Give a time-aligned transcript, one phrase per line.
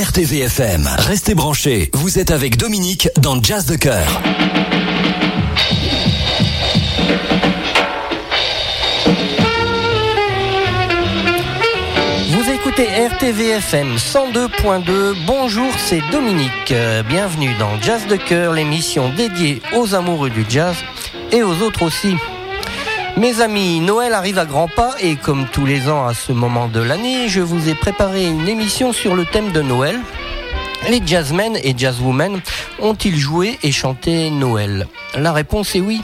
[0.00, 0.88] RTVFM.
[0.98, 4.22] Restez branchés, vous êtes avec Dominique dans Jazz de Cœur.
[12.30, 15.16] Vous écoutez RTVFM 102.2.
[15.26, 16.72] Bonjour, c'est Dominique.
[16.72, 20.76] Euh, Bienvenue dans Jazz de Cœur, l'émission dédiée aux amoureux du jazz
[21.30, 22.14] et aux autres aussi.
[23.16, 26.68] Mes amis, Noël arrive à grands pas et comme tous les ans à ce moment
[26.68, 29.98] de l'année, je vous ai préparé une émission sur le thème de Noël.
[30.88, 32.40] Les jazzmen et jazzwomen
[32.80, 34.86] ont-ils joué et chanté Noël?
[35.14, 36.02] La réponse est oui.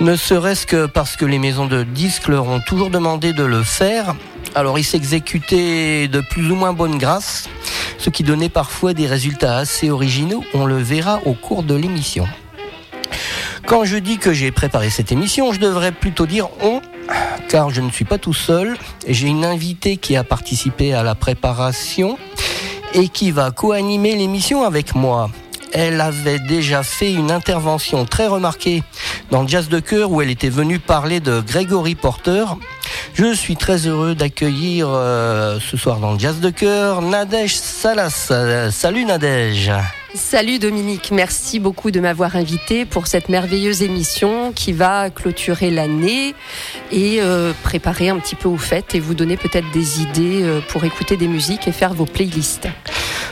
[0.00, 3.62] Ne serait-ce que parce que les maisons de disques leur ont toujours demandé de le
[3.62, 4.14] faire.
[4.54, 7.48] Alors ils s'exécutaient de plus ou moins bonne grâce,
[7.98, 10.44] ce qui donnait parfois des résultats assez originaux.
[10.52, 12.26] On le verra au cours de l'émission.
[13.66, 16.80] Quand je dis que j'ai préparé cette émission, je devrais plutôt dire on,
[17.48, 18.76] car je ne suis pas tout seul.
[19.08, 22.16] J'ai une invitée qui a participé à la préparation
[22.94, 25.30] et qui va co-animer l'émission avec moi.
[25.72, 28.84] Elle avait déjà fait une intervention très remarquée
[29.32, 32.44] dans Jazz de Cœur où elle était venue parler de Gregory Porter.
[33.14, 38.28] Je suis très heureux d'accueillir euh, ce soir dans Jazz de Cœur Nadège Salas.
[38.30, 39.72] Euh, salut Nadège.
[40.16, 46.34] Salut Dominique, merci beaucoup de m'avoir invité pour cette merveilleuse émission qui va clôturer l'année
[46.90, 50.60] et euh, préparer un petit peu aux fêtes et vous donner peut-être des idées euh,
[50.68, 52.66] pour écouter des musiques et faire vos playlists.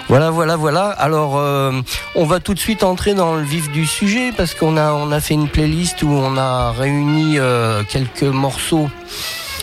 [0.09, 0.89] Voilà, voilà, voilà.
[0.89, 1.73] Alors, euh,
[2.17, 5.35] on va tout de suite entrer dans le vif du sujet parce qu'on a, fait
[5.35, 7.39] une playlist où on a réuni
[7.89, 8.91] quelques morceaux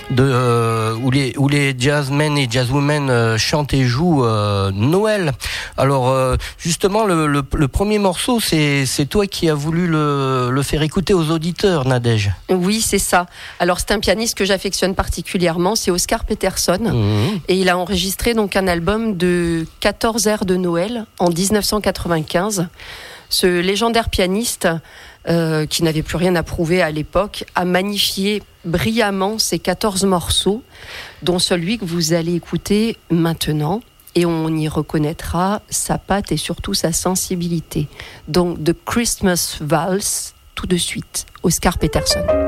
[0.09, 5.31] de, euh, où, les, où les jazzmen et jazzwomen euh, chantent et jouent euh, Noël.
[5.77, 6.13] Alors,
[6.57, 10.81] justement, le, le, le premier morceau, c'est, c'est toi qui as voulu le, le faire
[10.81, 12.31] écouter aux auditeurs, Nadège.
[12.49, 13.25] Oui, c'est ça.
[13.59, 16.79] Alors c'est un pianiste que j'affectionne particulièrement, c'est Oscar Peterson.
[16.81, 17.39] Mhm.
[17.47, 22.67] Et il a enregistré donc un album de 14 airs de Noël en 1995.
[23.29, 24.67] Ce légendaire pianiste,
[25.29, 30.63] euh, qui n'avait plus rien à prouver à l'époque, a magnifié brillamment ces 14 morceaux,
[31.23, 33.81] dont celui que vous allez écouter maintenant.
[34.13, 37.87] Et on y reconnaîtra sa patte et surtout sa sensibilité.
[38.27, 42.40] Donc, The Christmas Vals, tout de suite, Oscar Peterson.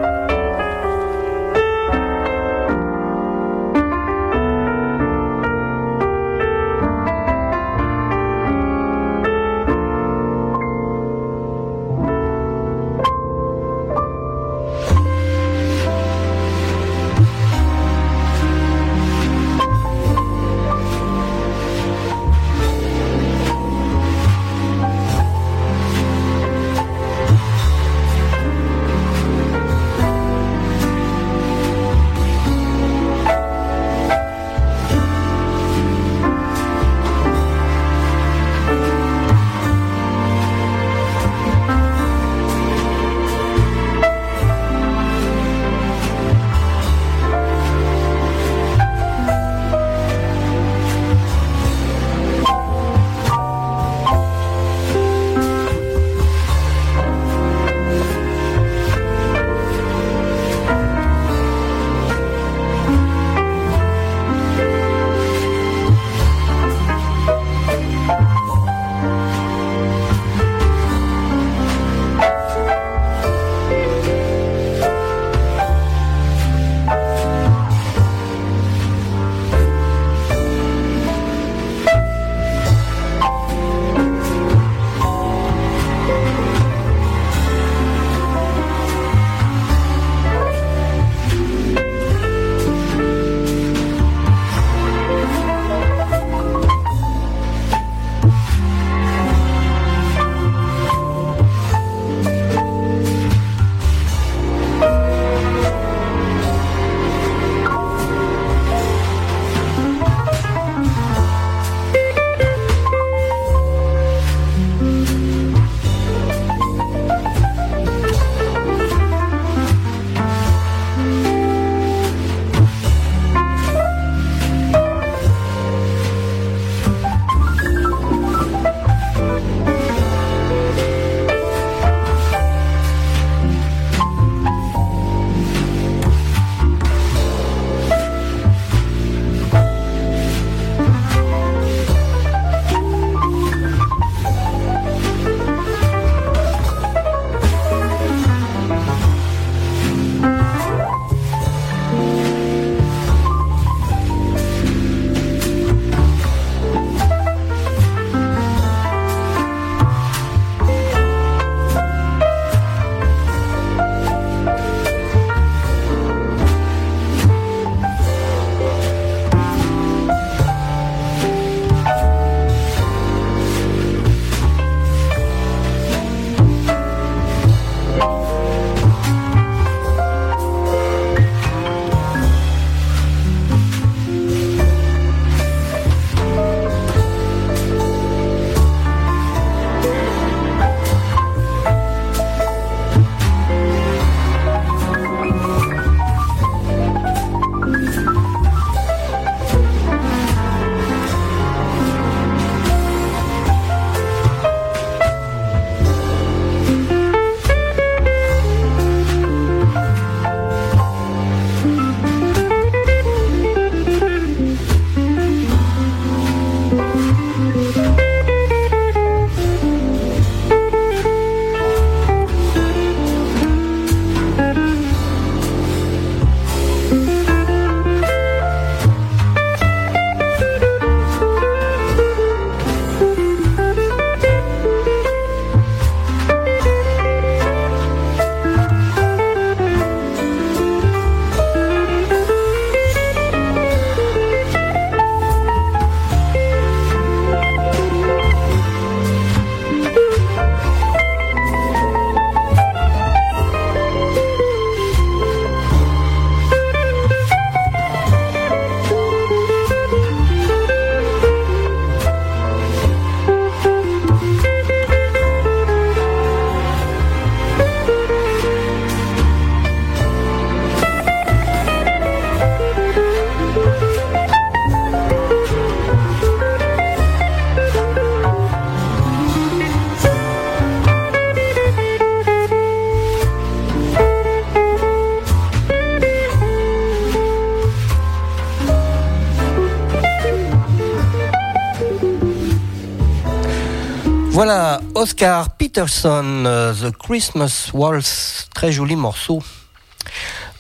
[294.45, 299.41] Voilà, Oscar Peterson, euh, The Christmas Waltz, très joli morceau.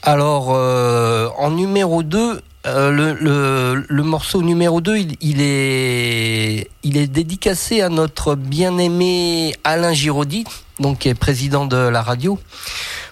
[0.01, 8.35] Alors, euh, en numéro 2, euh, le, morceau numéro 2, il, est, dédicacé à notre
[8.35, 10.45] bien-aimé Alain Giraudy,
[10.79, 12.39] donc qui est président de la radio.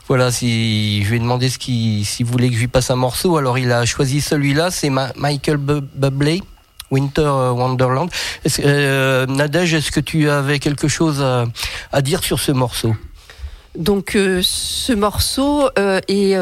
[0.07, 3.35] Voilà, si je lui ai demandé ce qui, voulait que je lui passe un morceau,
[3.35, 6.41] alors il a choisi celui-là, c'est Michael Bublé.
[6.91, 8.09] Winter Wonderland.
[8.43, 11.23] Est euh, Nadège, est-ce que tu avais quelque chose
[11.91, 12.95] à, dire sur ce morceau?
[13.73, 16.35] Donc euh, ce morceau euh, est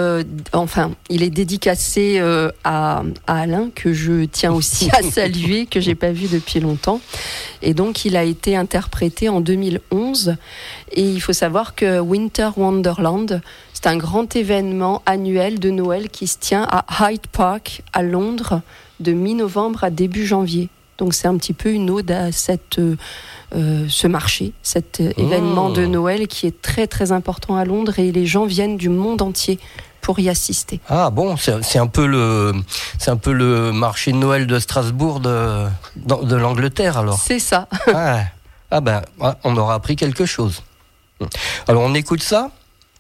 [0.52, 2.20] enfin il est dédicacé
[2.64, 7.02] à, Alain que je tiens aussi à saluer que j'ai pas vu depuis longtemps.
[7.62, 10.38] Et donc il a été interprété en 2011
[10.92, 13.42] et il faut savoir que Winter Wonderland
[13.74, 18.64] c'est un grand événement annuel de Noël qui se tient à Hyde Park à Londres
[19.00, 20.70] de mi-novembre à début janvier.
[21.00, 22.98] Donc c'est un petit peu une ode à cette, euh,
[23.56, 25.88] euh, ce marché, cet euh, événement de oh.
[25.88, 29.60] Noël qui est très très important à Londres et les gens viennent du monde entier
[30.02, 30.82] pour y assister.
[30.90, 32.54] Ah bon, c'est un peu le
[32.98, 37.18] c'est un peu le marché de Noël de Strasbourg de de l'Angleterre alors?
[37.18, 37.68] C'est ça.
[37.94, 38.24] ah,
[38.70, 39.02] ah ben
[39.44, 40.64] on aura appris quelque chose.
[41.68, 42.52] Alors on écoute ça,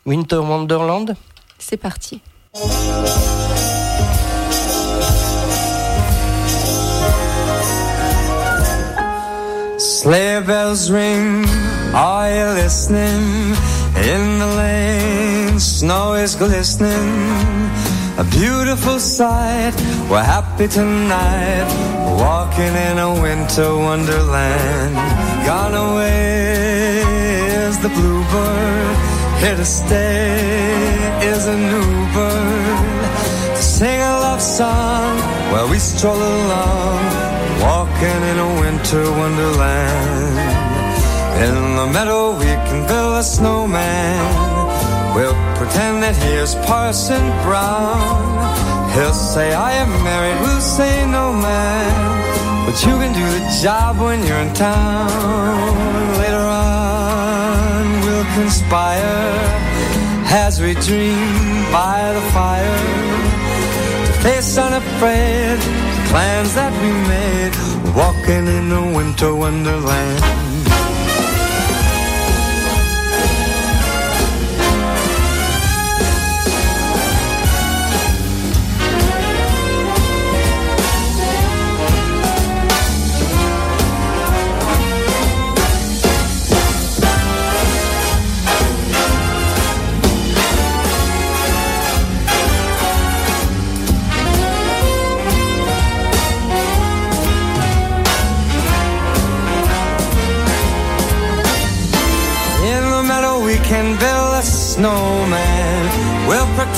[0.05, 1.15] Winter Wonderland?
[1.57, 2.21] C'est parti.
[10.01, 11.43] Sleigh bells ring,
[11.93, 13.51] are you listening?
[13.97, 17.69] In the lane, snow is glistening.
[18.17, 19.75] A beautiful sight,
[20.09, 21.67] we're happy tonight.
[22.17, 24.95] Walking in a winter wonderland.
[25.45, 27.03] Gone away
[27.67, 28.95] is the bluebird.
[29.41, 33.09] Here to stay is a new bird.
[33.57, 35.19] To sing a love song
[35.51, 37.28] while we stroll along
[37.61, 40.59] walking in a winter wonderland.
[41.45, 44.19] In the meadow we can build a snowman.
[45.15, 47.99] We'll pretend that he is Parson Brown.
[48.93, 51.91] He'll say I am married, we'll say no man.
[52.65, 55.09] But you can do the job when you're in town.
[56.21, 59.29] Later on we'll conspire
[60.45, 62.79] as we dream by the fire.
[64.05, 65.78] To face unafraid
[66.09, 67.53] plans that we made,
[67.95, 70.68] walking in a winter wonderland.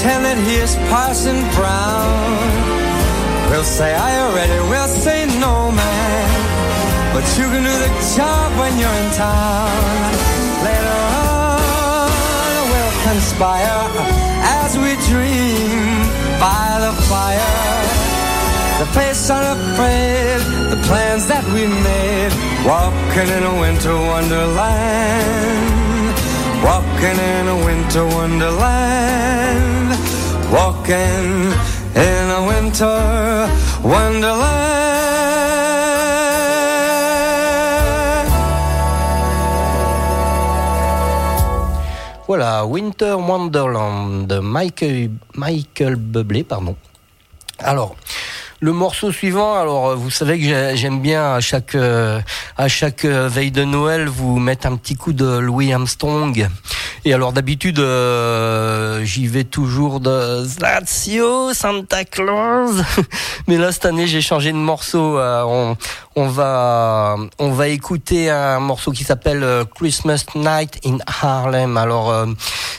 [0.02, 2.42] That he is Parson Brown.
[3.54, 4.58] We'll say, are you ready?
[4.66, 6.30] We'll say, no, man.
[7.14, 9.70] But you can do the job when you're in town.
[10.66, 13.94] Later on, we'll conspire
[14.58, 16.02] as we dream
[16.42, 17.62] by the fire.
[18.82, 20.42] The face unafraid,
[20.74, 22.34] the plans that we made,
[22.66, 25.62] walking in a winter wonderland.
[26.66, 29.71] Walking in a winter wonderland.
[30.82, 31.54] Walking
[31.96, 33.48] in a winter
[33.84, 34.42] wonderland.
[42.28, 45.98] Voilà, Winter Wonderland, Michael, Michael
[46.48, 46.76] pardon.
[47.60, 47.96] Alors,
[48.60, 52.20] le morceau suivant, alors vous savez que j'aime bien à chaque euh,
[52.58, 56.48] à chaque veille de Noël vous mettre un petit coup de Louis Armstrong.
[57.04, 57.78] Et alors d'habitude
[59.04, 62.84] j'y vais toujours de Lazio, Santa Claus.
[63.48, 65.18] Mais là cette année j'ai changé de morceau.
[65.20, 65.76] on,
[66.16, 71.78] on va on va écouter un morceau qui s'appelle Christmas Night in Harlem.
[71.78, 72.28] Alors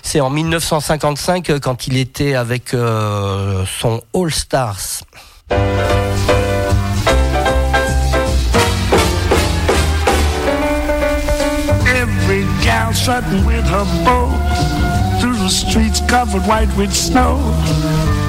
[0.03, 5.03] c'est en 1955 quand il était avec son All Stars.
[12.93, 14.29] Gal with her bow
[15.21, 17.39] through the streets covered white with snow.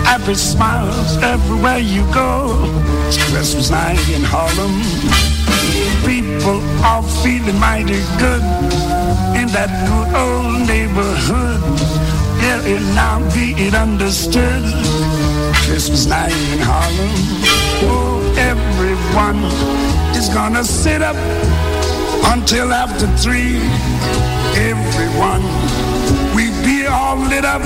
[0.06, 2.48] Happy smiles everywhere you go.
[3.08, 4.76] It's Christmas night in Harlem.
[6.06, 8.44] People are feeling mighty good
[9.36, 11.62] in that good old neighborhood.
[12.66, 14.64] And now be it understood
[15.66, 17.12] Christmas night in Harlem.
[17.86, 19.44] Oh, everyone
[20.16, 21.18] is gonna sit up
[22.26, 23.58] until after three.
[24.56, 25.44] Everyone,
[26.36, 27.62] we be all lit up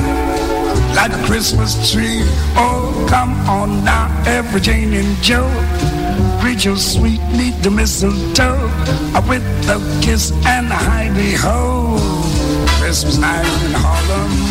[0.96, 2.22] like a Christmas tree.
[2.56, 5.50] Oh, come on now, every Jane and Joe.
[6.42, 8.58] Greet your sweet, neat the mistletoe
[9.28, 11.98] with a kiss and a hidey ho.
[12.80, 14.47] Christmas night in Harlem.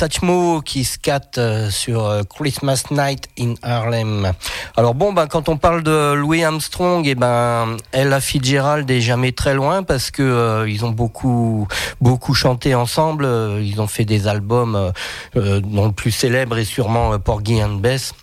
[0.00, 4.32] Satchmo qui scatte euh, sur euh, Christmas Night in Harlem.
[4.74, 9.32] Alors bon, ben quand on parle de Louis Armstrong, et ben Ella Fitzgerald est jamais
[9.32, 11.68] très loin parce que euh, ils ont beaucoup
[12.00, 13.26] beaucoup chanté ensemble.
[13.60, 14.90] Ils ont fait des albums,
[15.34, 18.14] dont le plus célèbre est sûrement Porgy and Bess.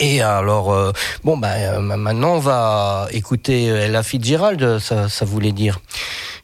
[0.00, 0.92] Et alors,
[1.22, 5.78] bon, ben maintenant on va écouter Ella Fitzgerald, ça voulait dire.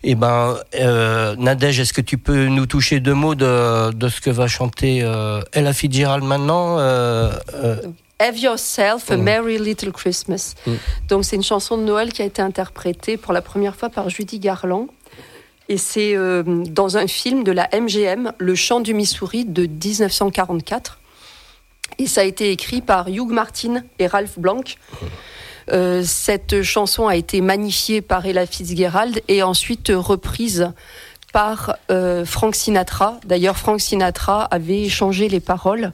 [0.09, 4.21] Eh ben, euh, Nadège, est-ce que tu peux nous toucher deux mots de, de ce
[4.21, 7.83] que va chanter euh, Ella Fitzgerald maintenant euh, euh,
[8.21, 9.23] Have Yourself a Mm.
[9.23, 10.55] Merry Little Christmas.
[10.65, 10.73] Mm.
[11.09, 14.09] Donc c'est une chanson de Noël qui a été interprétée pour la première fois par
[14.09, 14.87] Judy Garland.
[15.69, 21.01] Et c'est dans un film de la MGM, Le chant du Missouri de 1944.
[21.99, 24.63] Et ça a été écrit par Hugh Martin et Ralph Blanc.
[25.73, 30.71] Euh, cette chanson a été magnifiée par Ella Fitzgerald et ensuite reprise
[31.33, 33.21] par euh, Frank Sinatra.
[33.25, 35.93] D'ailleurs, Frank Sinatra avait changé les paroles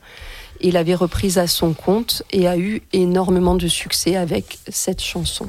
[0.60, 5.48] et l'avait reprise à son compte et a eu énormément de succès avec cette chanson.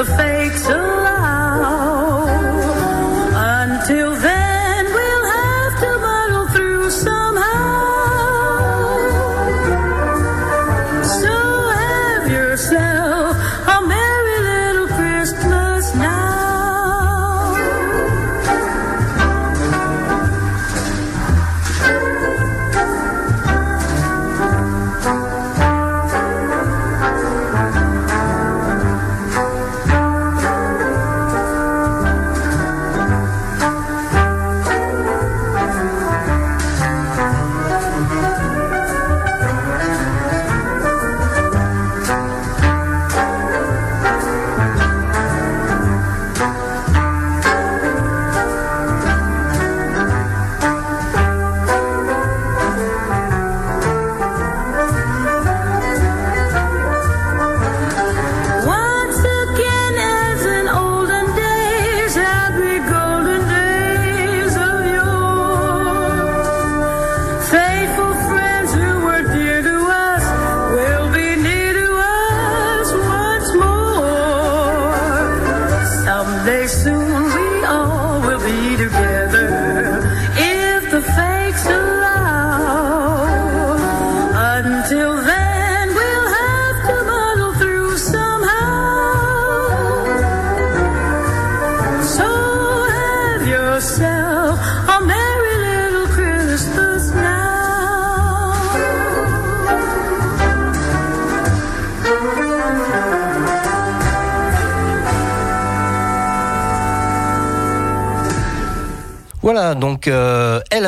[0.00, 0.37] if the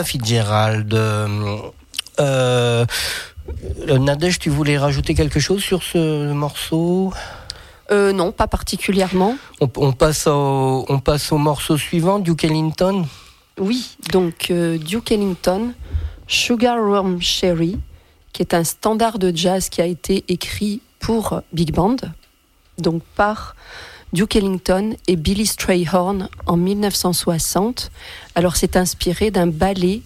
[0.01, 0.95] Ella Fitzgerald.
[0.95, 1.67] Euh,
[2.21, 2.87] euh,
[3.99, 7.13] Nadège, tu voulais rajouter quelque chose sur ce morceau?
[7.91, 9.37] Euh, non, pas particulièrement.
[9.61, 13.05] on, on passe au, on passe au morceau suivant, Duke Ellington?
[13.59, 15.75] Oui, donc euh, Duke Ellington,
[16.27, 17.79] Sugar Rum Sherry,
[18.33, 21.97] qui est un standard de jazz qui a été écrit pour Big Band,
[22.79, 23.55] donc par
[24.13, 27.91] Duke Ellington et Billy Strayhorn en 1960.
[28.35, 30.03] Alors c'est inspiré d'un ballet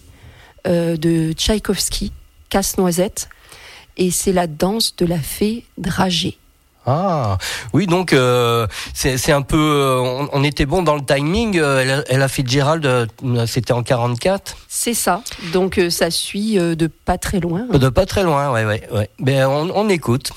[0.67, 2.11] euh, de Tchaïkovski,
[2.49, 3.29] Casse-Noisette,
[3.97, 6.37] et c'est la danse de la fée dragée.
[6.87, 7.39] Ah,
[7.73, 9.57] oui, donc euh, c'est un peu.
[9.57, 11.57] euh, on, on était bon dans le timing.
[11.57, 13.09] euh, Ella, Ella Fitzgerald,
[13.47, 14.55] c'était en 44.
[14.67, 17.65] C'est ça, donc ça suit de pas très loin.
[17.65, 19.09] De pas très loin, ouais, ouais, ouais.
[19.17, 20.31] Ben, on, on écoute.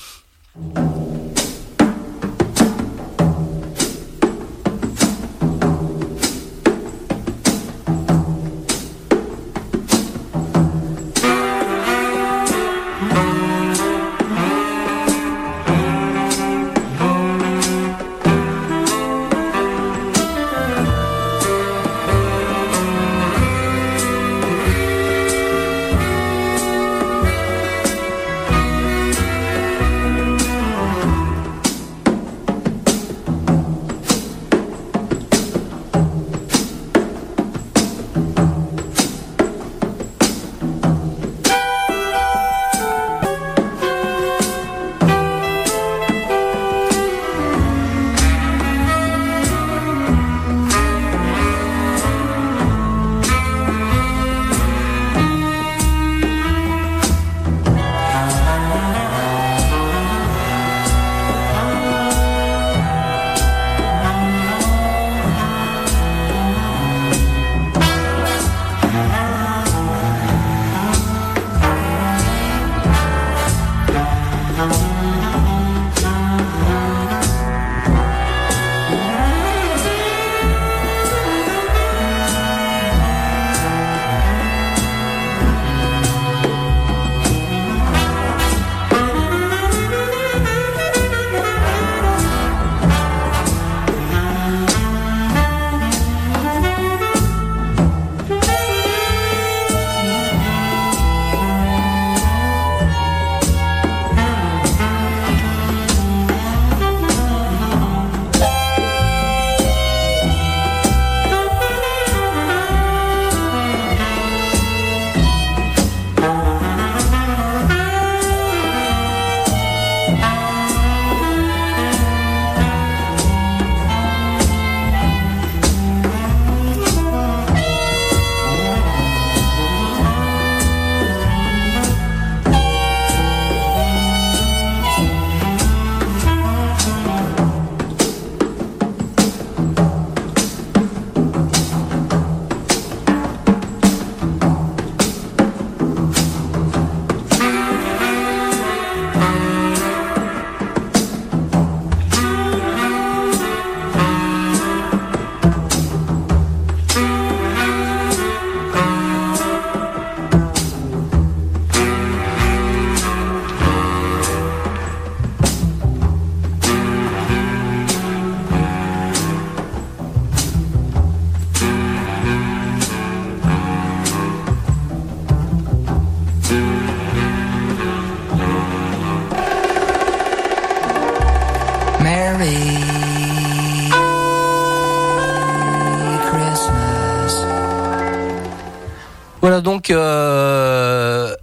[189.49, 189.89] Voilà donc.
[189.89, 191.35] euh,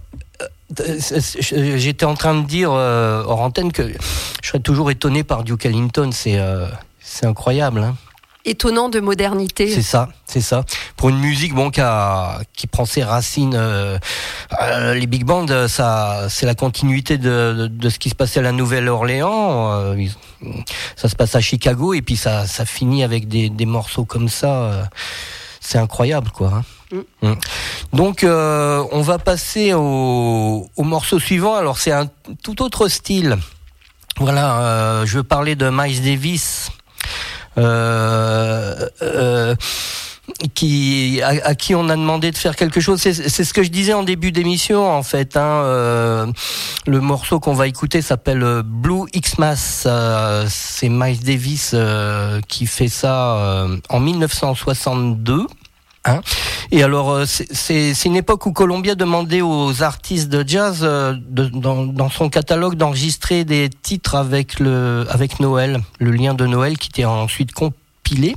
[0.79, 0.97] euh,
[1.77, 3.83] J'étais en train de dire euh, hors antenne que
[4.41, 6.11] je serais toujours étonné par Duke Ellington.
[6.13, 6.67] C'est euh,
[7.01, 7.81] c'est incroyable.
[7.83, 7.97] Hein.
[8.45, 9.69] Étonnant de modernité.
[9.69, 10.07] C'est ça.
[10.25, 10.63] c'est ça.
[10.95, 13.97] Pour une musique bon qui, a- qui prend ses racines, euh,
[14.61, 18.39] euh, les big bands, ça, c'est la continuité de, de, de ce qui se passait
[18.39, 19.73] à la Nouvelle-Orléans.
[19.73, 20.05] Euh,
[20.95, 24.29] ça se passe à Chicago et puis ça, ça finit avec des, des morceaux comme
[24.29, 24.89] ça.
[25.59, 26.53] c'est incroyable, quoi.
[26.55, 26.63] hein.
[26.91, 27.33] Mm.
[27.93, 31.55] Donc, euh, on va passer au, au morceau suivant.
[31.55, 32.09] Alors, c'est un
[32.43, 33.37] tout autre style.
[34.19, 36.71] Voilà, euh, je veux parler de Miles Davis.
[37.57, 38.75] Euh,
[40.53, 42.99] qui à, qui on a demandé de faire quelque chose.
[43.01, 45.35] C'est ce que je disais en début d'émission en fait.
[45.37, 46.31] Hein,
[46.85, 49.83] le morceau qu'on va écouter s'appelle Blue Xmas.
[49.87, 51.75] Euh, c'est Miles Davis
[52.47, 55.47] qui fait ça en 1962.
[56.07, 56.21] Hein
[56.71, 61.47] et alors, euh, c'est- une époque où Columbia demandait aux artistes de jazz, euh, de-
[61.49, 66.77] dans, dans son catalogue, d'enregistrer des titres avec le avec Noël, le lien de Noël
[66.77, 68.35] qui était ensuite compilé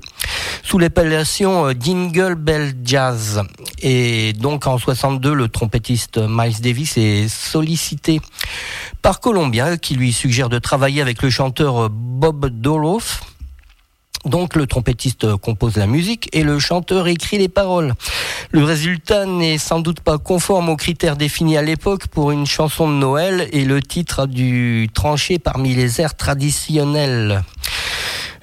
[0.64, 3.42] sous l'appellation euh, Jingle Bell Jazz.
[3.82, 8.20] Et donc en 62, le trompettiste Miles Davis est sollicité
[9.02, 13.22] par Columbia, qui lui suggère de travailler avec le chanteur euh, Bob Doloff.
[14.24, 17.94] Donc le trompettiste compose la musique et le chanteur écrit les paroles.
[18.50, 22.88] Le résultat n'est sans doute pas conforme aux critères définis à l'époque pour une chanson
[22.88, 27.42] de Noël et le titre a dû trancher parmi les airs traditionnels.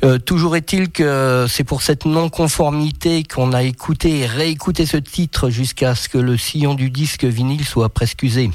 [0.04, 5.50] Euh, toujours est-il que c'est pour cette non-conformité qu'on a écouté et réécouté ce titre
[5.50, 8.52] jusqu'à ce que le sillon du disque vinyle soit presque usé.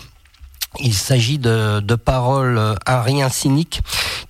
[0.80, 3.82] Il s'agit de, de paroles euh, à rien cyniques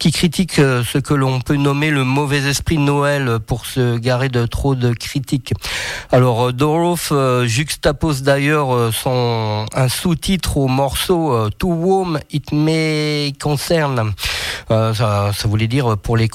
[0.02, 3.98] qui critiquent euh, ce que l'on peut nommer le mauvais esprit de Noël pour se
[3.98, 5.54] garer de trop de critiques.
[6.10, 14.12] Alors euh, euh, juxtapose d'ailleurs son un sous-titre au morceau To Whom It May Concern.
[14.68, 14.92] Ça,
[15.32, 16.28] ça voulait dire pour les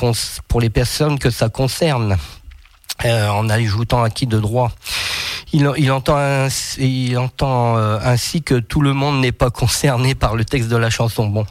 [0.47, 2.15] pour les personnes que ça concerne.
[3.03, 4.71] En ajoutant acquis de droit.
[5.53, 10.13] Il, il entend, ainsi, il entend euh, ainsi que tout le monde n'est pas concerné
[10.13, 11.27] par le texte de la chanson.
[11.27, 11.45] Bon,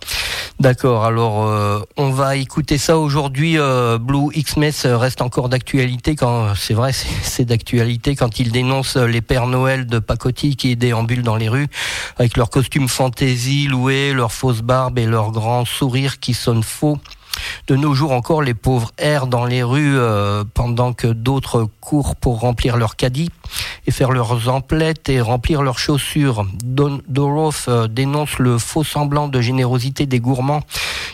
[0.60, 1.04] d'accord.
[1.06, 3.58] Alors, euh, on va écouter ça aujourd'hui.
[3.58, 9.22] euh, Blue Xmas reste encore d'actualité quand c'est vrai, c'est- d'actualité quand il dénonce les
[9.22, 11.68] Pères Noël de pacotille qui déambulent dans les rues
[12.18, 16.98] avec leurs costumes fantaisie loués, leurs fausses barbes et leurs grands sourires qui sonnent faux.
[17.66, 22.16] De nos jours encore, les pauvres errent dans les rues euh, pendant que d'autres courent
[22.16, 23.30] pour remplir leurs caddies
[23.86, 26.46] et faire leurs emplettes et remplir leurs chaussures.
[26.64, 30.62] Don Doroth euh, dénonce le faux semblant de générosité des gourmands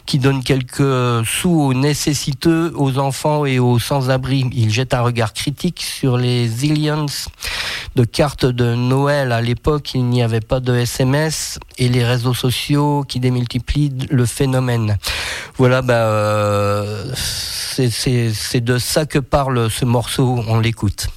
[0.07, 4.45] qui donnent quelques sous aux nécessiteux, aux enfants et aux sans-abri.
[4.53, 7.07] Il jette un regard critique sur les zillions
[7.95, 9.33] de cartes de Noël.
[9.33, 14.27] À l'époque, il n'y avait pas de SMS et les réseaux sociaux qui démultiplient le
[14.27, 14.99] phénomène.
[15.57, 20.43] Voilà, bah, euh, c'est de ça que parle ce morceau.
[20.49, 21.09] On l'écoute.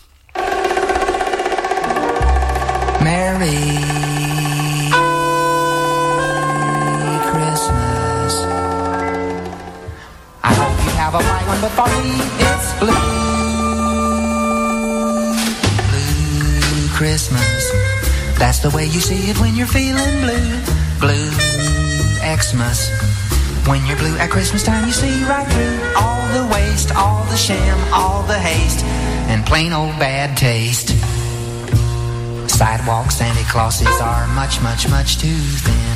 [29.46, 30.95] Plain old bad taste.
[32.56, 35.28] Sidewalk Santa Clauses are much, much, much too
[35.60, 35.96] thin.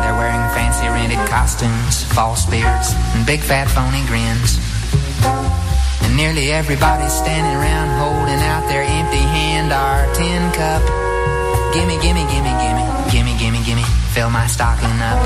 [0.00, 4.56] They're wearing fancy rented costumes, false beards, and big fat phony grins.
[6.00, 10.80] And nearly everybody's standing around holding out their empty hand or tin cup.
[11.74, 13.84] Gimme, gimme, gimme, gimme, gimme, gimme, gimme,
[14.16, 15.20] fill my stocking up,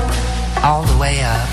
[0.65, 1.47] all the way up.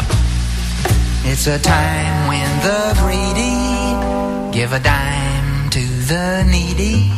[1.23, 7.13] It's a time when the greedy give a dime to the needy.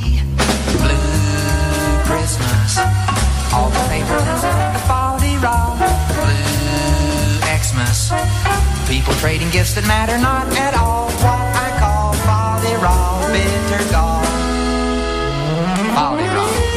[0.76, 1.05] Blue
[2.26, 2.78] Christmas,
[3.54, 5.76] all the favorites the folly raw.
[6.10, 8.10] Blue Xmas,
[8.88, 11.06] people trading gifts that matter not at all.
[11.22, 14.24] What I call folly raw, bitter gall.
[15.94, 16.75] Folly raw.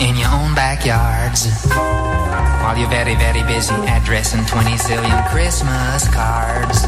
[0.00, 1.46] In your own backyards.
[2.62, 6.86] While you're very, very busy addressing 20 zillion Christmas cards.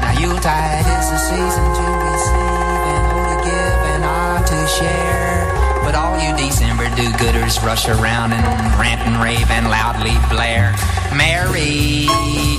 [0.00, 5.82] Now Yuletide is the season to receive and all to give and all to share.
[5.84, 8.44] But all you December do-gooders rush around and
[8.78, 10.74] rant and rave and loudly blare.
[11.14, 12.06] Merry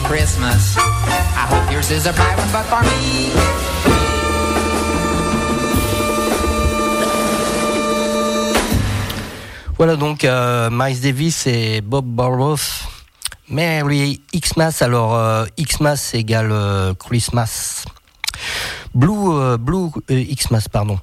[0.04, 0.78] Christmas.
[0.78, 3.64] I hope yours is a bright one, but for me,
[9.78, 12.56] Voilà donc euh, Miles Davis et Bob Burrows.
[13.50, 14.78] Merry Xmas.
[14.80, 17.84] Alors euh, Xmas égale euh, Christmas.
[18.94, 20.98] Blue, Blue Xmas, pardon.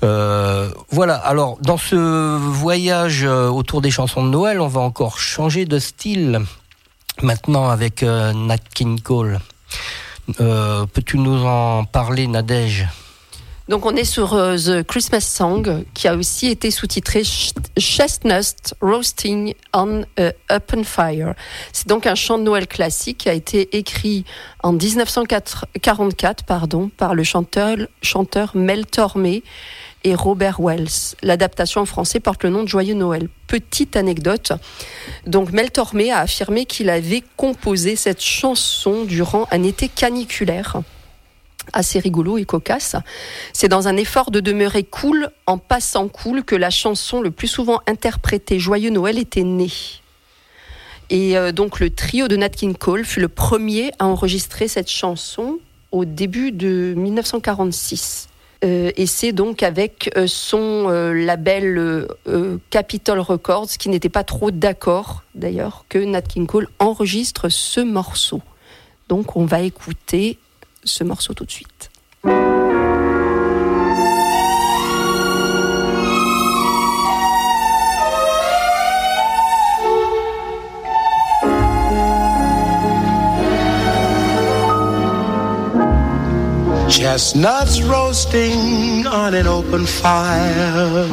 [0.00, 1.16] Voilà.
[1.16, 6.40] Alors dans ce voyage autour des chansons de Noël, on va encore changer de style.
[7.22, 9.40] Maintenant avec Nat King Cole.
[10.38, 12.88] Peux-tu nous en parler, Nadège?
[13.66, 18.74] Donc on est sur euh, The Christmas Song qui a aussi été sous-titré Ch- Chestnut
[18.82, 21.34] Roasting on a Open Fire.
[21.72, 24.26] C'est donc un chant de Noël classique qui a été écrit
[24.62, 29.42] en 1944 pardon, par le chanteur, chanteur Mel Tormé
[30.06, 31.14] et Robert Wells.
[31.22, 33.28] L'adaptation en français porte le nom de Joyeux Noël.
[33.46, 34.52] Petite anecdote.
[35.26, 40.82] Donc Mel Tormé a affirmé qu'il avait composé cette chanson durant un été caniculaire
[41.72, 42.96] assez rigolo et cocasse.
[43.52, 47.48] C'est dans un effort de demeurer cool en passant cool que la chanson le plus
[47.48, 49.70] souvent interprétée Joyeux Noël était née.
[51.10, 54.90] Et euh, donc le trio de Nat King Cole fut le premier à enregistrer cette
[54.90, 55.58] chanson
[55.92, 58.28] au début de 1946.
[58.64, 62.08] Euh, et c'est donc avec euh, son label
[62.70, 68.40] Capitol Records, qui n'était pas trop d'accord d'ailleurs, que Nat King Cole enregistre ce morceau.
[69.08, 70.38] Donc on va écouter
[70.84, 71.90] ce morceau tout de suite.
[86.88, 91.08] Chestnuts roasting on an open fire.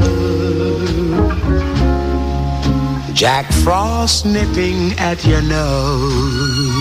[3.13, 6.80] Jack Frost nipping at your nose.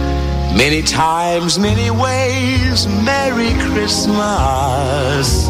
[0.55, 5.47] many times, many ways, Merry Christmas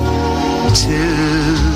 [0.84, 1.71] to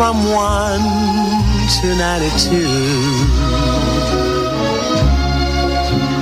[0.00, 0.80] from 1
[1.76, 2.64] to 92.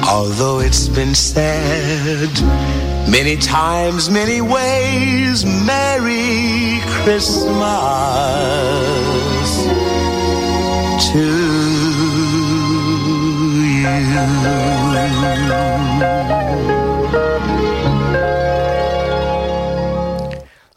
[0.04, 2.28] Although it's been said
[3.08, 7.68] many times, many ways, Merry Christmas
[11.12, 11.24] to
[13.70, 13.86] you.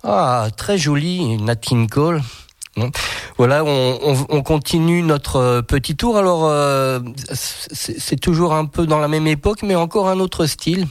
[0.03, 2.21] Ah, très joli, Nat King Cole.
[3.41, 6.15] Voilà, on, on- on continue notre euh, petit tour.
[6.15, 6.99] Alors, euh,
[7.34, 10.86] c'est toujours un peu dans la même époque, mais encore un autre style.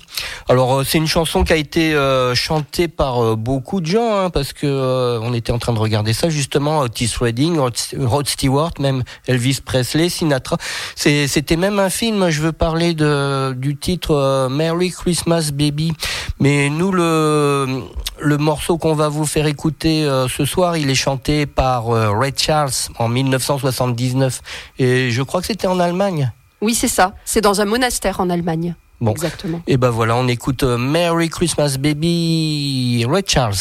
[0.49, 4.17] Alors, euh, c'est une chanson qui a été euh, chantée par euh, beaucoup de gens,
[4.19, 6.81] hein, parce que euh, on était en train de regarder ça justement.
[6.81, 7.57] Otis Redding,
[8.01, 10.57] Rod, Stewart, même Elvis Presley, Sinatra.
[10.97, 12.31] C'était même un film.
[12.31, 15.93] Je veux parler de du titre Merry Christmas Baby.
[16.41, 17.83] Mais nous, le
[18.19, 22.72] le morceau qu'on va vous faire écouter ce soir, il est chanté par Ray Charles
[22.98, 24.40] en 1979.
[24.79, 26.33] Et je crois que c'était en Allemagne.
[26.61, 27.14] Oui, c'est ça.
[27.24, 28.74] C'est dans un monastère en Allemagne.
[29.00, 29.12] Bon.
[29.12, 29.62] Exactement.
[29.66, 33.55] Et ben voilà, on écoute euh, Merry Christmas Baby, Ray Charles.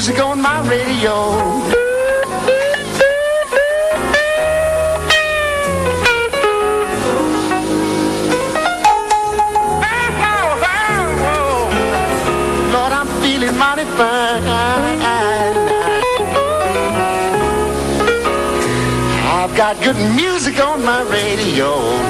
[0.00, 1.12] Music on my radio.
[12.72, 14.42] Lord, I'm feeling mighty fine.
[19.28, 22.09] I've got good music on my radio.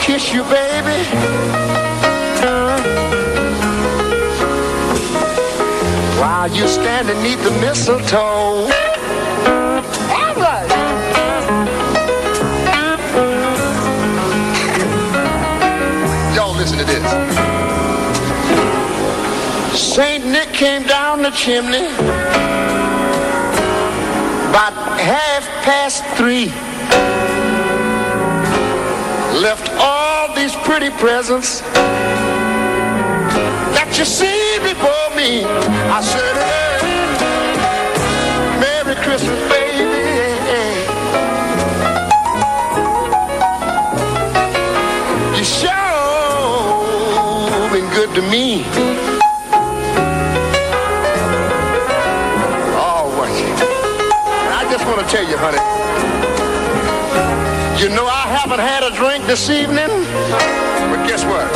[0.00, 1.04] Kiss you, baby.
[6.20, 8.68] While you stand beneath the mistletoe.
[10.18, 10.68] All right.
[16.34, 17.04] Y'all listen to this.
[19.78, 21.86] Saint Nick came down the chimney
[24.48, 26.52] about half past three.
[29.38, 31.60] Left all these pretty presents
[33.70, 35.44] that you see before me.
[35.46, 36.82] I said, hey,
[38.58, 39.86] Merry Christmas, baby.
[45.38, 45.70] You sure
[47.70, 48.64] been good to me.
[52.74, 53.30] Oh, what?
[54.50, 55.77] I just want to tell you, honey.
[57.80, 59.86] You know I haven't had a drink this evening,
[60.90, 61.46] but guess what?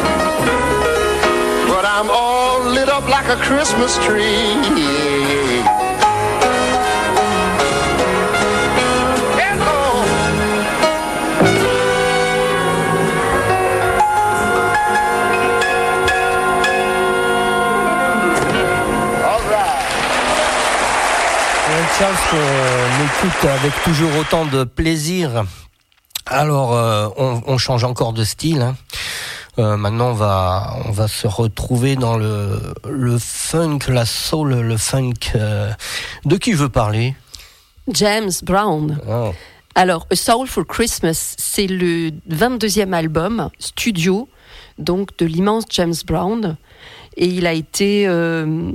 [1.66, 4.52] But I'm all lit up like a Christmas tree.
[22.30, 22.36] Qu'on
[23.04, 25.44] écoute avec toujours autant de plaisir.
[26.32, 28.62] Alors, euh, on, on change encore de style.
[28.62, 28.76] hein.
[29.58, 32.58] Euh, maintenant, on va, on va se retrouver dans le,
[32.88, 35.12] le funk, la soul, le funk.
[35.34, 35.70] euh,
[36.24, 37.14] de qui veut parler?
[37.88, 38.98] James Brown.
[39.08, 39.32] Oh.
[39.74, 44.28] Alors, A Soul for Christmas, c'est le 22e album studio
[44.78, 46.56] donc de l'immense James Brown
[47.16, 48.72] et il a été euh,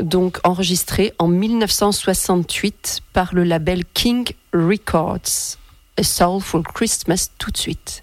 [0.00, 5.56] donc enregistré en 1968 par le label King Records.
[5.98, 8.02] A Soul for Christmas tout de suite.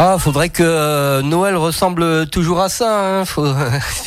[0.00, 3.00] Ah, faudrait que euh, Noël ressemble toujours à ça.
[3.00, 3.24] Hein.
[3.24, 3.46] Faut...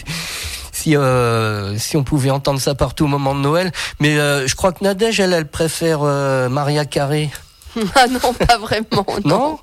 [0.71, 3.73] si, euh, si on pouvait entendre ça partout au moment de Noël.
[3.99, 6.01] Mais euh, je crois que Nadège, elle, elle préfère
[6.49, 7.29] Maria Carré.
[7.95, 9.05] Ah non, pas vraiment.
[9.23, 9.59] Non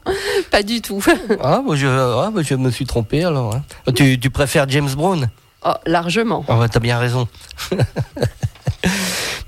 [0.51, 1.03] Pas du tout.
[1.43, 3.55] Ah, moi, je, ah, bah, je me suis trompé alors.
[3.55, 3.63] hein.
[3.95, 5.29] Tu, tu préfères James Brown?
[5.65, 6.45] Oh, largement.
[6.49, 7.27] Ah ouais, t'as bien raison.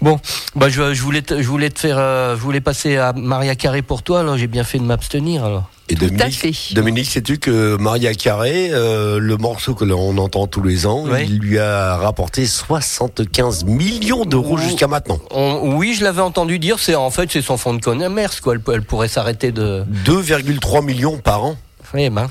[0.00, 0.18] bon,
[0.56, 3.54] bah je, je voulais te, je voulais te faire, euh, je voulais passer à Maria
[3.54, 4.20] Carré pour toi.
[4.20, 5.44] Alors j'ai bien fait de m'abstenir.
[5.44, 5.70] Alors.
[5.90, 6.74] Et Tout à Dominique, fait.
[6.74, 11.26] Dominique, sais-tu que Maria Carré, euh, le morceau que l'on entend tous les ans, Ouais.
[11.28, 14.58] il lui a rapporté 75 millions d'euros Ouh.
[14.58, 15.18] jusqu'à maintenant.
[15.32, 16.78] On- oui, je l'avais entendu dire.
[16.78, 18.54] C'est en fait c'est son fond de commerce quoi.
[18.54, 19.84] Elle, elle pourrait s'arrêter de.
[20.04, 21.56] 2,3 millions par an.
[21.92, 22.28] Oui, ben.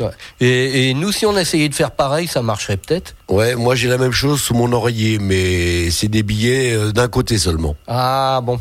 [0.00, 0.06] ouais.
[0.40, 3.14] Et, et nous, si on essayait de faire pareil, ça marcherait peut-être.
[3.28, 7.06] Ouais, moi j'ai la même chose sous mon oreiller, mais c'est des billets euh, d'un
[7.08, 7.76] côté seulement.
[7.86, 8.58] Ah bon,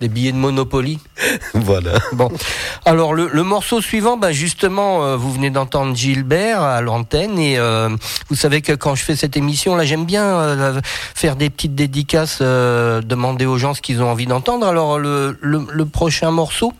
[0.00, 0.98] des billets de Monopoly.
[1.54, 1.92] voilà.
[2.12, 2.30] Bon,
[2.84, 7.58] alors le, le morceau suivant, bah justement, euh, vous venez d'entendre Gilbert à l'antenne et
[7.58, 7.88] euh,
[8.28, 10.80] vous savez que quand je fais cette émission, là, j'aime bien euh,
[11.14, 14.66] faire des petites dédicaces, euh, demander aux gens ce qu'ils ont envie d'entendre.
[14.66, 16.72] Alors le, le, le prochain morceau.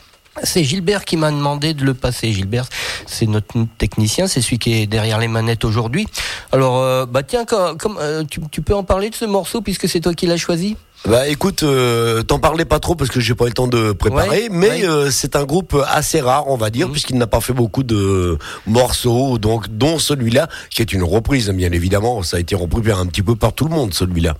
[0.42, 2.30] C'est Gilbert qui m'a demandé de le passer.
[2.32, 2.66] Gilbert,
[3.06, 6.06] c'est notre technicien, c'est celui qui est derrière les manettes aujourd'hui.
[6.52, 9.62] Alors, euh, bah tiens, comme, comme, euh, tu, tu peux en parler de ce morceau
[9.62, 10.76] puisque c'est toi qui l'as choisi?
[11.08, 13.92] Bah écoute, euh, t'en parlais pas trop parce que j'ai pas eu le temps de
[13.92, 14.84] préparer, Ouais, mais ouais.
[14.88, 16.92] euh, c'est un groupe assez rare, on va dire, Mhm.
[16.92, 18.36] puisqu'il n'a pas fait beaucoup de
[18.66, 23.06] morceaux, donc dont celui-là, qui est une reprise, bien évidemment, ça a été repris un
[23.06, 24.34] petit peu par tout le monde, celui-là,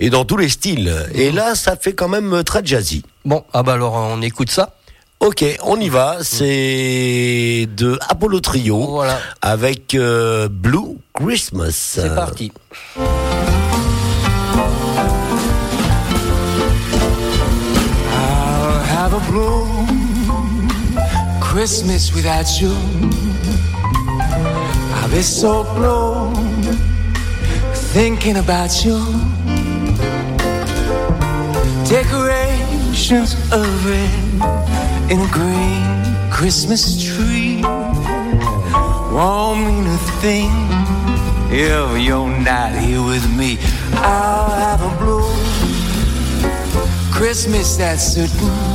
[0.00, 0.92] et dans tous les styles.
[1.14, 3.04] Et là, ça fait quand même très jazzy.
[3.24, 4.74] Bon, ah bah alors on écoute ça.
[5.20, 6.16] Ok, on y va.
[6.22, 11.70] C'est de Apollo Trio Voilà, avec euh, Blue Christmas.
[11.72, 12.50] c'est parti.
[19.30, 19.86] Blue
[21.40, 22.74] Christmas without you.
[24.96, 26.34] I'll be so blue
[27.94, 28.98] thinking about you.
[31.88, 37.62] Decorations of red in a green Christmas tree
[39.14, 40.50] won't mean a thing
[41.52, 43.58] if you're not here with me.
[43.92, 45.30] I'll have a blue
[47.12, 48.69] Christmas that's certain.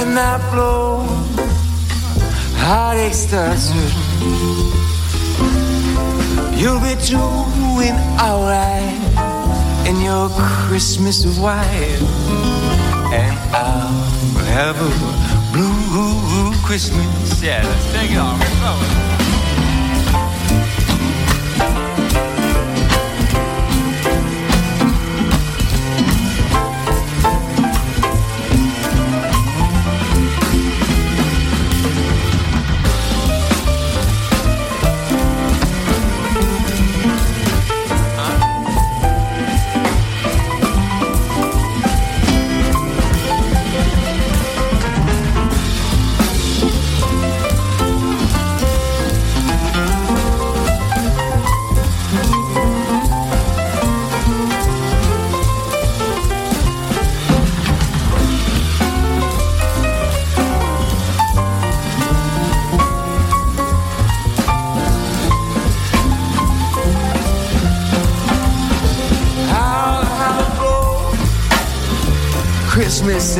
[0.00, 1.04] When that blow,
[2.56, 3.68] heartache starts.
[6.58, 8.96] You'll be doing alright
[9.86, 10.30] in your
[10.64, 12.00] Christmas white,
[13.12, 13.92] and I'll
[14.56, 14.90] have a
[15.52, 17.42] blue Christmas.
[17.42, 19.29] Yeah, let's take it off.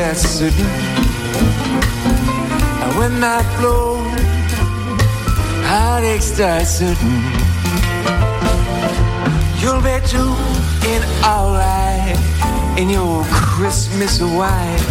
[0.01, 0.71] That's certain.
[2.83, 3.97] And when I blow,
[5.69, 7.21] heartaches start certain.
[9.61, 12.17] You'll be doing alright
[12.79, 14.85] in your Christmas white,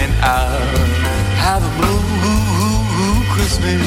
[0.00, 0.60] and I'll
[1.44, 2.00] have a blue
[3.34, 3.82] Christmas.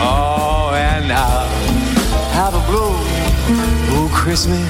[0.00, 1.48] Oh, and I'll
[2.38, 2.94] have a blue
[3.88, 4.68] blue Christmas.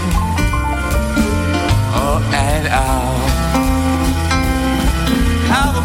[1.97, 3.74] Oh, and I'll
[5.57, 5.85] Oh,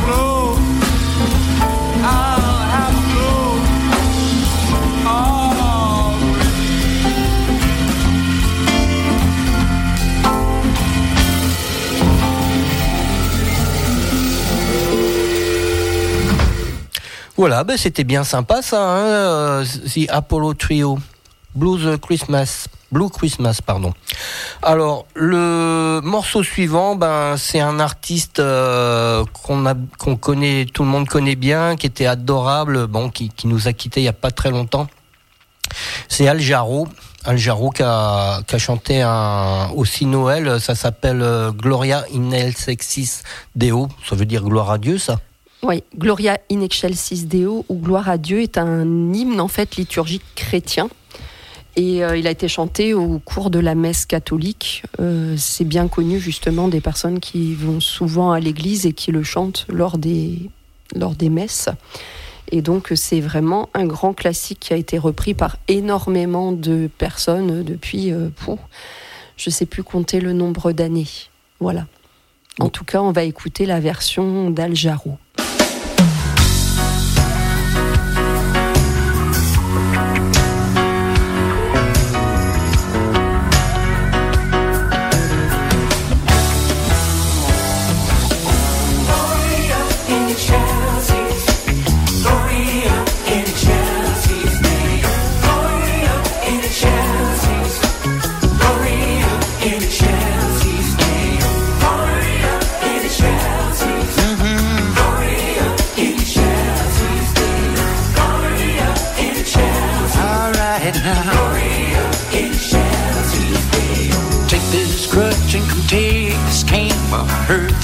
[17.38, 21.00] Voilà, ben c'était bien sympa ça, hein, euh, The Apollo Trio.
[21.56, 22.68] Blues Christmas.
[22.92, 23.94] Blue Christmas, pardon.
[24.62, 29.24] Alors, le morceau suivant, ben, c'est un artiste euh,
[29.98, 33.74] qu'on connaît, tout le monde connaît bien, qui était adorable, bon, qui, qui nous a
[33.74, 34.88] quittés il y a pas très longtemps.
[36.08, 36.88] C'est Al Jarreau.
[37.26, 39.04] Al Jarreau qui a, qui a chanté
[39.76, 43.24] aussi Noël, ça s'appelle euh, Gloria in excelsis
[43.56, 45.20] Deo, ça veut dire gloire à Dieu, ça
[45.62, 50.24] Oui, Gloria in excelsis Deo ou Gloire à Dieu est un hymne en fait liturgique
[50.36, 50.90] chrétien.
[51.76, 54.84] Et euh, il a été chanté au cours de la messe catholique.
[55.00, 59.24] Euh, c'est bien connu justement des personnes qui vont souvent à l'église et qui le
[59.24, 60.50] chantent lors des,
[60.96, 61.70] lors des messes.
[62.52, 67.64] Et donc c'est vraiment un grand classique qui a été repris par énormément de personnes
[67.64, 68.60] depuis, euh, pouf,
[69.38, 71.08] je sais plus compter le nombre d'années.
[71.60, 71.86] Voilà.
[72.60, 75.18] En tout cas, on va écouter la version d'Al Jarreau.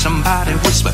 [0.05, 0.93] Somebody whisper,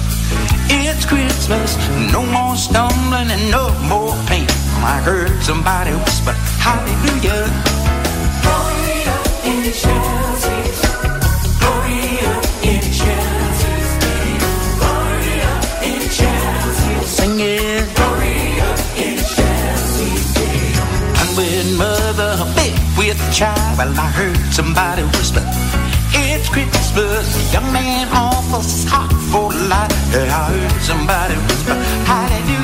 [0.70, 1.76] It's Christmas.
[2.14, 4.48] No more stumbling and no more pain.
[4.94, 6.32] I heard somebody whisper,
[6.64, 7.44] Hallelujah.
[8.46, 9.16] Gloria
[9.52, 10.80] in Chelsea's.
[11.60, 12.32] Gloria
[12.72, 13.92] in Chelsea's.
[14.80, 15.52] Gloria
[15.92, 17.10] in Chelsea's.
[17.20, 17.84] Sing it.
[18.00, 20.28] Gloria in Chelsea's.
[21.22, 23.78] Unwed mother, big with child.
[23.78, 25.44] Well, I heard somebody whisper,
[26.16, 27.28] It's Christmas.
[27.52, 28.08] Young man
[28.52, 29.94] for a for light.
[30.14, 31.76] I heard somebody whisper,
[32.06, 32.61] "Hallelujah."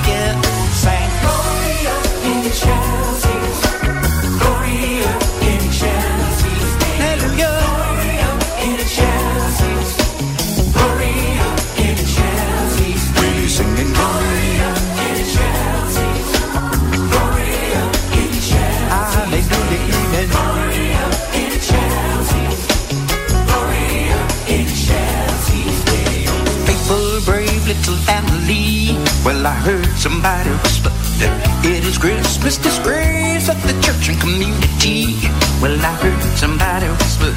[29.98, 31.34] Somebody whisper that
[31.66, 35.18] it is Christmas disgrace of the church and community.
[35.58, 37.34] Well, I heard somebody whisper,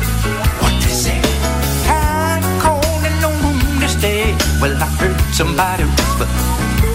[0.61, 1.20] what they say?
[1.88, 4.36] I'm calling on this day.
[4.61, 6.28] Well, I heard somebody whisper,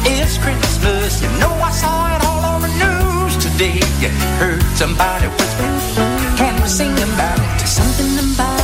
[0.06, 1.22] it's Christmas.
[1.26, 3.82] You know I saw it all on the news today.
[4.02, 5.68] You heard somebody whisper,
[6.38, 7.66] can we sing about it?
[7.66, 8.55] Something about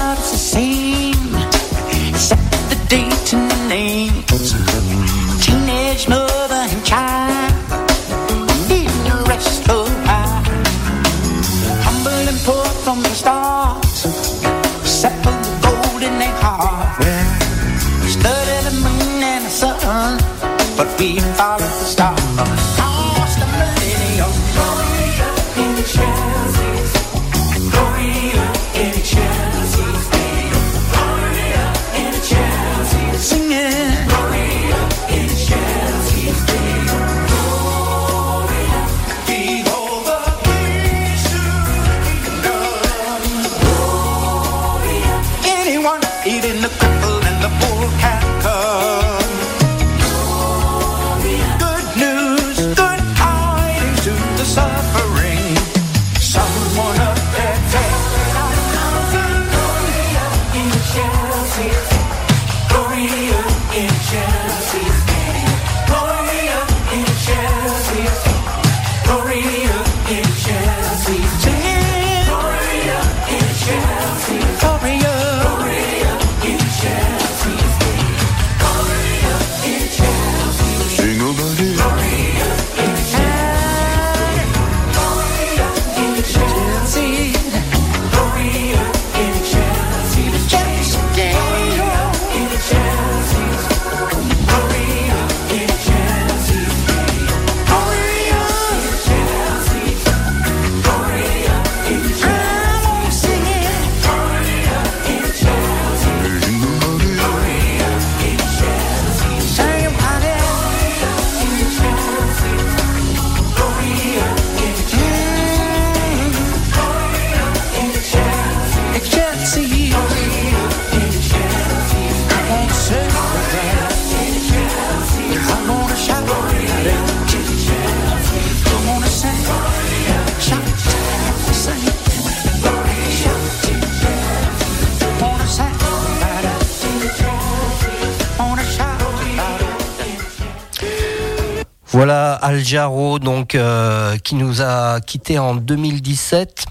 [142.51, 146.65] Voilà Al Jarreau, donc euh, qui nous a quitté en 2017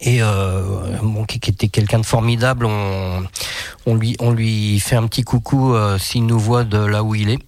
[0.00, 0.62] et euh,
[1.28, 2.66] qui, était quelqu'un de formidable.
[2.66, 7.38] On, lui fait un petit coucou euh, s'il nous voit de là où il est.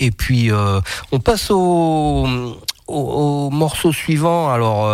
[0.00, 0.50] Et puis
[1.12, 2.26] on passe au,
[2.88, 4.50] au, au morceau suivant.
[4.50, 4.86] Alors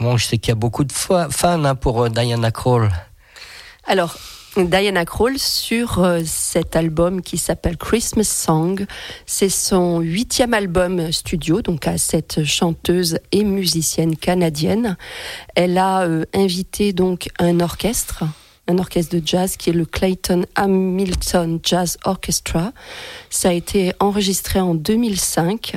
[0.00, 2.90] bon, je sais qu'il y a beaucoup de fa- fans hein, pour Diana Krall.
[3.86, 4.16] Alors,
[4.64, 8.86] Diana Krall, sur euh, cet album qui s'appelle Christmas Song,
[9.26, 14.96] c'est son huitième album studio, donc à cette chanteuse et musicienne canadienne.
[15.54, 18.24] Elle a euh, invité donc un orchestre,
[18.66, 22.72] un orchestre de jazz qui est le Clayton Hamilton Jazz Orchestra.
[23.28, 25.76] Ça a été enregistré en 2005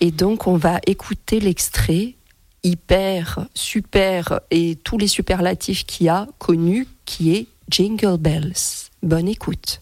[0.00, 2.14] et donc on va écouter l'extrait
[2.62, 8.90] hyper, super et tous les superlatifs qu'il a connu qui est Jingle Bells.
[9.02, 9.80] Bonne écoute.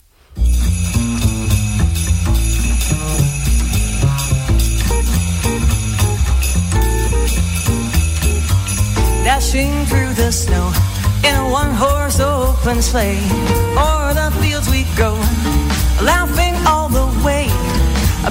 [9.25, 10.73] dashing through the snow
[11.25, 13.23] in a one horse open sleigh.
[13.77, 15.13] O'er the fields we go,
[16.03, 17.47] laughing all the way.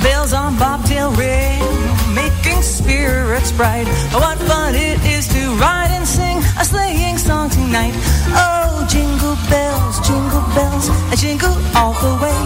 [0.03, 1.61] Bells on bobtail ring,
[2.61, 3.87] spirits bright.
[4.13, 7.93] What fun it is to ride and sing a sleighing song tonight.
[8.35, 12.39] Oh, jingle bells, jingle bells, a jingle all the way.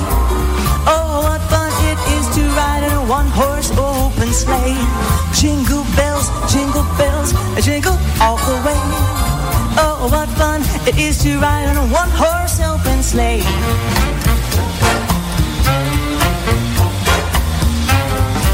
[0.86, 4.78] Oh, what fun it is to ride in a one horse open sleigh.
[5.34, 8.82] Jingle bells, jingle bells, a jingle all the way.
[9.78, 13.44] Oh, what fun it is to ride on a one horse open sleigh.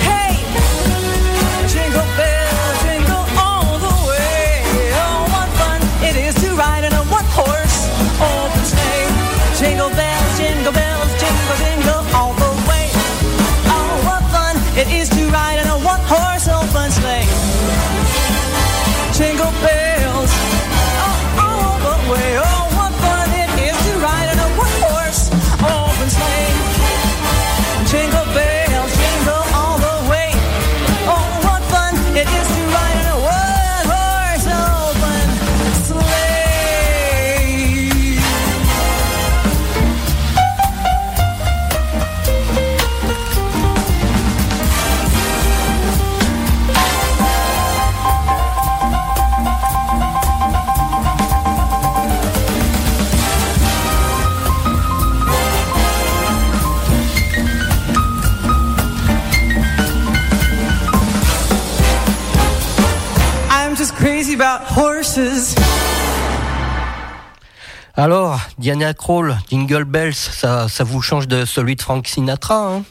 [67.95, 72.75] Alors, Diana Krall, Jingle Bells, ça, ça vous change de celui de Frank Sinatra.
[72.75, 72.83] Hein?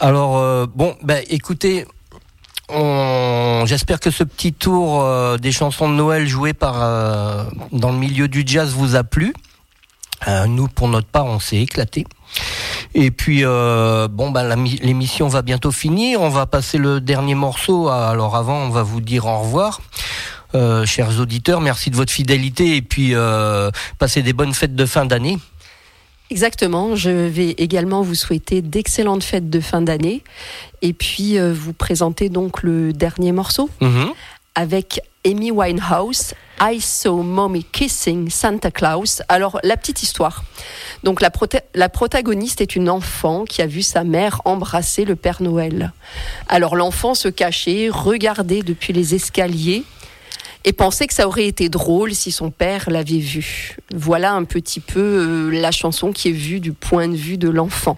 [0.00, 1.86] Alors, euh, bon, ben, écoutez,
[2.68, 7.98] j'espère que ce petit tour euh, des chansons de Noël jouées par euh, dans le
[7.98, 9.34] milieu du jazz vous a plu.
[10.48, 12.04] Nous, pour notre part, on s'est éclaté.
[12.92, 16.20] Et puis, bon, ben, l'émission va bientôt finir.
[16.20, 17.88] On va passer le dernier morceau.
[17.88, 19.80] Alors, avant, on va vous dire au revoir.
[20.54, 24.86] Euh, chers auditeurs, merci de votre fidélité et puis euh, passez des bonnes fêtes de
[24.86, 25.38] fin d'année.
[26.30, 26.94] Exactement.
[26.96, 30.22] Je vais également vous souhaiter d'excellentes fêtes de fin d'année
[30.82, 34.10] et puis euh, vous présenter donc le dernier morceau Mhm.
[34.54, 36.34] avec Amy Winehouse.
[36.60, 39.22] I saw mommy kissing Santa Claus.
[39.28, 40.42] Alors la petite histoire.
[41.04, 41.30] Donc la,
[41.74, 45.92] la protagoniste est une enfant qui a vu sa mère embrasser le Père Noël.
[46.48, 49.84] Alors l'enfant se cachait, regardait depuis les escaliers
[50.68, 53.78] et pensait que ça aurait été drôle si son père l'avait vu.
[53.94, 57.48] Voilà un petit peu euh, la chanson qui est vue du point de vue de
[57.48, 57.96] l'enfant.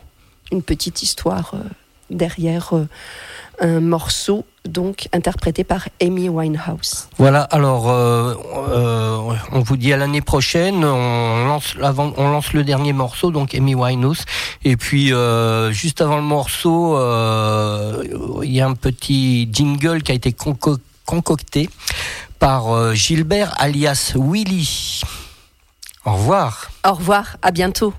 [0.53, 1.65] Une petite histoire euh,
[2.11, 2.87] derrière euh,
[3.61, 7.09] un morceau donc interprété par Amy Winehouse.
[7.19, 11.75] Voilà, alors on vous dit à l'année prochaine, on lance,
[12.53, 14.25] le dernier morceau, donc Amy Winehouse,
[14.65, 15.13] et puis
[15.71, 16.95] juste avant le morceau,
[18.43, 21.69] il y a un petit jingle qui a été conco- concocté
[22.41, 25.03] par euh, Gilbert alias Willy.
[26.05, 26.71] Au revoir.
[26.85, 27.93] Au revoir, à bientôt.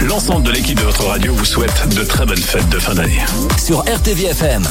[0.00, 3.20] L'ensemble de l'équipe de votre radio vous souhaite de très bonnes fêtes de fin d'année.
[3.62, 4.66] Sur RTVFM.